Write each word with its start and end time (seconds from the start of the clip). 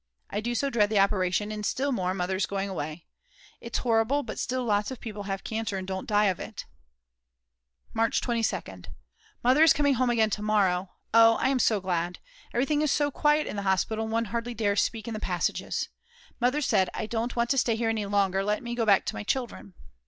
I 0.31 0.39
do 0.41 0.55
so 0.55 0.71
dread 0.71 0.89
the 0.89 0.97
operation, 0.97 1.51
and 1.51 1.63
still 1.63 1.91
more 1.91 2.15
Mother's 2.15 2.47
going 2.47 2.69
away. 2.69 3.05
It's 3.59 3.77
horrible, 3.77 4.23
but 4.23 4.39
still 4.39 4.65
lots 4.65 4.89
of 4.89 4.99
people 4.99 5.29
have 5.29 5.43
cancer 5.43 5.77
and 5.77 5.87
don't 5.87 6.07
die 6.07 6.25
of 6.25 6.39
it. 6.39 6.65
March 7.93 8.19
22nd. 8.19 8.87
Mother 9.43 9.61
is 9.61 9.73
coming 9.73 9.93
home 9.93 10.09
again 10.09 10.31
tomorrow. 10.31 10.89
Oh 11.13 11.35
I 11.35 11.49
am 11.49 11.59
so 11.59 11.79
glad! 11.79 12.17
Everything 12.51 12.81
is 12.81 12.89
so 12.89 13.11
quiet 13.11 13.45
in 13.45 13.57
the 13.57 13.61
hospital 13.61 14.05
and 14.05 14.11
one 14.11 14.25
hardly 14.25 14.55
dares 14.55 14.81
speak 14.81 15.07
in 15.07 15.13
the 15.13 15.19
passages. 15.19 15.89
Mother 16.39 16.61
said: 16.61 16.89
"I 16.95 17.05
don't 17.05 17.35
want 17.35 17.51
to 17.51 17.57
stay 17.59 17.75
here 17.75 17.89
any 17.89 18.07
longer, 18.07 18.43
let 18.43 18.63
me 18.63 18.73
go 18.73 18.87
back 18.87 19.05
to 19.05 19.15
my 19.15 19.21
children." 19.21 19.75